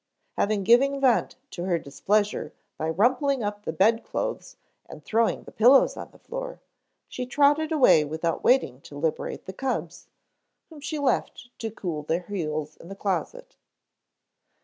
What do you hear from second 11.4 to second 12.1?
to cool